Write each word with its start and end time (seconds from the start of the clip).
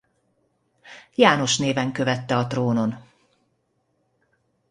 János 1.15 1.57
néven 1.57 1.91
követte 1.91 2.37
a 2.37 2.47
trónon. 2.47 3.03